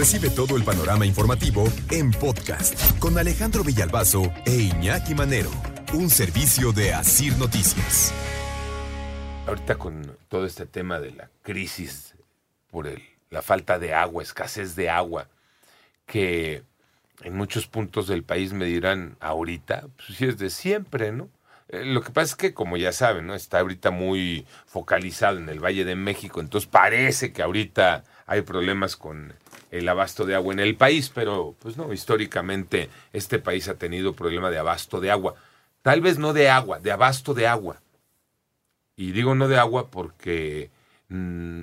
[0.00, 5.50] Recibe todo el panorama informativo en podcast con Alejandro Villalbazo e Iñaki Manero,
[5.92, 8.10] un servicio de Asir Noticias.
[9.46, 12.14] Ahorita con todo este tema de la crisis
[12.70, 15.28] por el, la falta de agua, escasez de agua,
[16.06, 16.62] que
[17.22, 21.28] en muchos puntos del país me dirán ahorita, pues sí es de siempre, ¿no?
[21.70, 23.34] Eh, lo que pasa es que, como ya saben, ¿no?
[23.34, 28.96] está ahorita muy focalizado en el Valle de México, entonces parece que ahorita hay problemas
[28.96, 29.34] con
[29.70, 34.14] el abasto de agua en el país, pero pues no, históricamente este país ha tenido
[34.14, 35.34] problema de abasto de agua.
[35.82, 37.80] Tal vez no de agua, de abasto de agua.
[38.96, 40.70] Y digo no de agua porque
[41.08, 41.62] mm,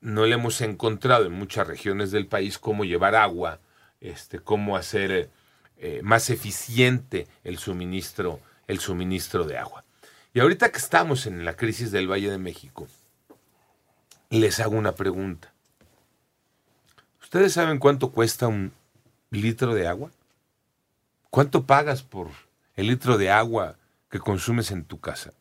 [0.00, 3.58] no le hemos encontrado en muchas regiones del país cómo llevar agua,
[4.00, 5.30] este, cómo hacer
[5.76, 9.84] eh, más eficiente el suministro el suministro de agua.
[10.32, 12.86] Y ahorita que estamos en la crisis del Valle de México,
[14.30, 15.52] les hago una pregunta.
[17.20, 18.72] ¿Ustedes saben cuánto cuesta un
[19.30, 20.12] litro de agua?
[21.30, 22.28] ¿Cuánto pagas por
[22.76, 23.76] el litro de agua
[24.08, 25.32] que consumes en tu casa?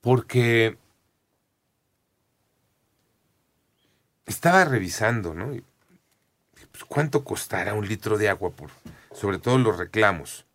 [0.00, 0.78] Porque
[4.24, 5.48] estaba revisando, ¿no?
[6.72, 8.70] Pues, ¿Cuánto costará un litro de agua por,
[9.12, 10.46] sobre todo los reclamos?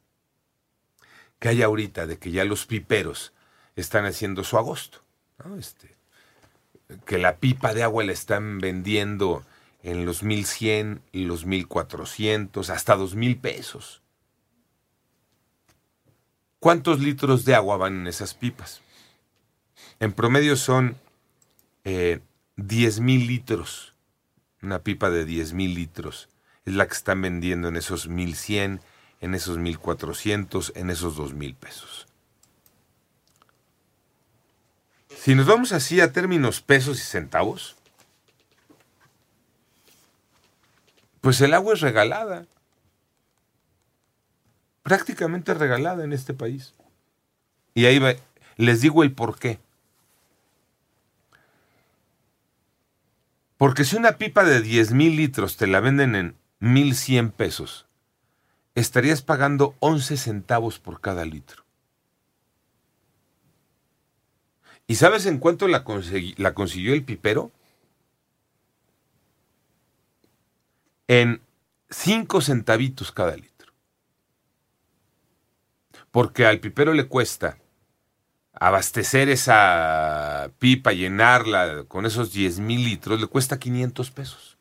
[1.40, 3.34] Que hay ahorita de que ya los piperos
[3.76, 5.02] están haciendo su agosto.
[5.58, 5.96] Este,
[7.06, 9.46] que la pipa de agua la están vendiendo
[9.82, 14.02] en los 1100 y los 1400, hasta 2000 pesos.
[16.60, 18.82] ¿Cuántos litros de agua van en esas pipas?
[20.02, 20.98] En promedio son
[21.86, 22.20] eh,
[22.58, 23.94] 10 mil litros.
[24.62, 26.28] Una pipa de 10 mil litros
[26.66, 28.82] es la que están vendiendo en esos 1100
[29.22, 32.08] en esos 1.400, en esos 2.000 pesos.
[35.10, 37.76] Si nos vamos así a términos pesos y centavos,
[41.22, 42.46] pues el agua es regalada.
[44.84, 46.74] Prácticamente regalada en este país.
[47.74, 48.00] Y ahí
[48.56, 49.60] les digo el por qué.
[53.58, 57.89] Porque si una pipa de 10 mil litros te la venden en 1.100 pesos,
[58.80, 61.64] estarías pagando 11 centavos por cada litro.
[64.88, 67.52] ¿Y sabes en cuánto la, consiguió el pipero?
[71.08, 71.42] En
[71.90, 73.72] 5 centavitos cada litro.
[76.12, 77.60] Porque al pipero le cuesta
[78.54, 84.59] abastecer esa pipa, llenarla con esos 10 mil litros, le cuesta 500 pesos.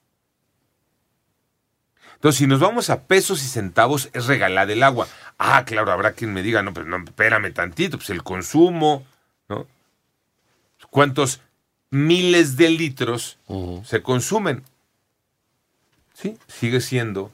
[2.18, 5.06] Entonces, si nos vamos a pesos y centavos, es regalar el agua.
[5.38, 9.06] Ah, claro, habrá quien me diga, no, pero no, espérame tantito, pues el consumo,
[9.48, 9.68] ¿no?
[10.90, 11.40] ¿Cuántos
[11.90, 13.38] miles de litros
[13.84, 14.64] se consumen?
[16.12, 17.32] Sí, sigue siendo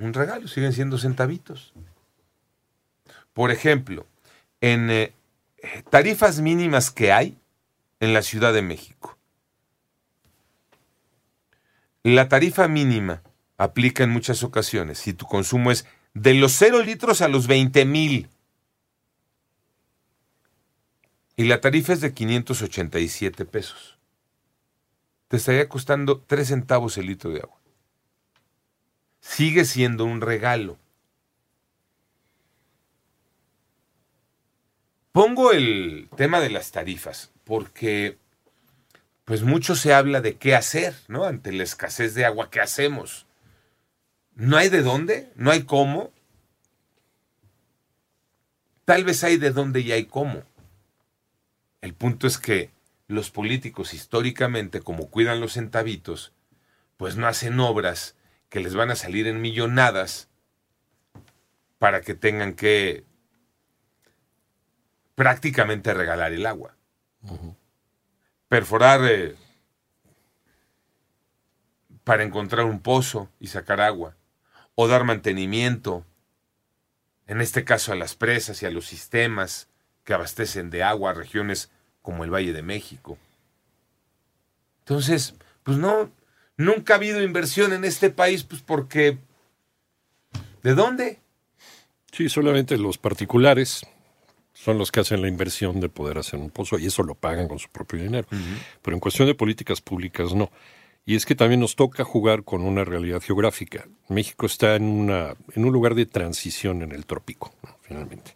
[0.00, 1.72] un regalo, siguen siendo centavitos.
[3.32, 4.04] Por ejemplo,
[4.60, 5.12] en eh,
[5.90, 7.38] tarifas mínimas que hay
[8.00, 9.11] en la Ciudad de México.
[12.04, 13.22] La tarifa mínima
[13.58, 17.84] aplica en muchas ocasiones si tu consumo es de los 0 litros a los 20
[17.84, 18.28] mil.
[21.36, 23.98] Y la tarifa es de 587 pesos.
[25.28, 27.56] Te estaría costando 3 centavos el litro de agua.
[29.20, 30.78] Sigue siendo un regalo.
[35.12, 38.18] Pongo el tema de las tarifas porque
[39.32, 41.24] pues mucho se habla de qué hacer, ¿no?
[41.24, 43.24] Ante la escasez de agua, ¿qué hacemos?
[44.34, 45.32] ¿No hay de dónde?
[45.36, 46.12] ¿No hay cómo?
[48.84, 50.42] Tal vez hay de dónde y hay cómo.
[51.80, 52.72] El punto es que
[53.08, 56.34] los políticos históricamente, como cuidan los centavitos,
[56.98, 58.16] pues no hacen obras
[58.50, 60.28] que les van a salir en millonadas
[61.78, 63.06] para que tengan que
[65.14, 66.76] prácticamente regalar el agua
[68.52, 69.34] perforar eh,
[72.04, 74.14] para encontrar un pozo y sacar agua,
[74.74, 76.04] o dar mantenimiento,
[77.26, 79.68] en este caso a las presas y a los sistemas
[80.04, 81.70] que abastecen de agua a regiones
[82.02, 83.16] como el Valle de México.
[84.80, 86.10] Entonces, pues no,
[86.58, 89.16] nunca ha habido inversión en este país, pues porque...
[90.62, 91.20] ¿De dónde?
[92.12, 93.86] Sí, solamente los particulares
[94.52, 97.48] son los que hacen la inversión de poder hacer un pozo y eso lo pagan
[97.48, 98.26] con su propio dinero.
[98.82, 100.50] Pero en cuestión de políticas públicas no.
[101.04, 103.88] Y es que también nos toca jugar con una realidad geográfica.
[104.08, 108.34] México está en, una, en un lugar de transición en el trópico, finalmente.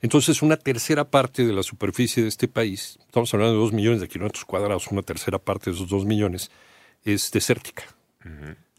[0.00, 4.00] Entonces, una tercera parte de la superficie de este país, estamos hablando de dos millones
[4.00, 6.50] de kilómetros cuadrados, una tercera parte de esos dos millones
[7.04, 7.84] es desértica,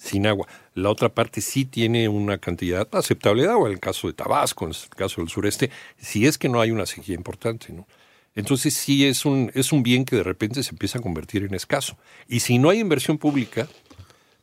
[0.08, 0.48] sin agua.
[0.74, 4.66] La otra parte sí tiene una cantidad aceptable de agua, en el caso de Tabasco,
[4.66, 5.70] en el caso del sureste,
[6.00, 7.88] si es que no hay una sequía importante, ¿no?
[8.36, 11.56] Entonces sí es un, es un bien que de repente se empieza a convertir en
[11.56, 11.98] escaso.
[12.28, 13.68] Y si no hay inversión pública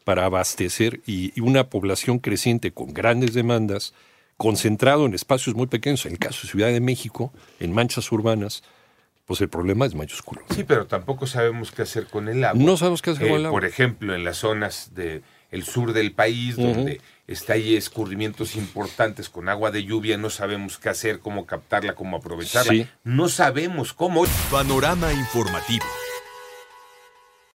[0.04, 3.94] para abastecer y, y una población creciente con grandes demandas,
[4.36, 8.64] concentrado en espacios muy pequeños, en el caso de Ciudad de México, en manchas urbanas,
[9.26, 10.42] pues el problema es mayúsculo.
[10.54, 12.60] Sí, pero tampoco sabemos qué hacer con el agua.
[12.62, 13.60] No sabemos qué hacer con Eh, el agua.
[13.60, 14.90] Por ejemplo, en las zonas
[15.54, 20.78] del sur del país, donde está ahí escurrimientos importantes con agua de lluvia, no sabemos
[20.78, 22.72] qué hacer, cómo captarla, cómo aprovecharla.
[22.72, 22.88] Sí.
[23.04, 24.24] No sabemos cómo.
[24.50, 25.84] Panorama informativo.